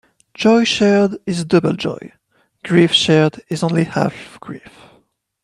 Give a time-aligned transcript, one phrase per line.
[0.33, 2.13] Joy shared is double joy;
[2.65, 4.87] grief shared is only half grief.